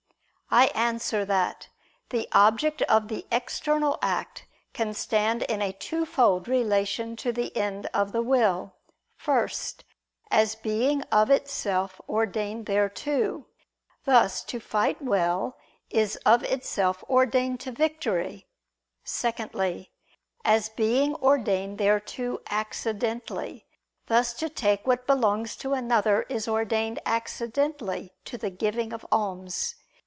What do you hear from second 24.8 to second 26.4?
what belongs to another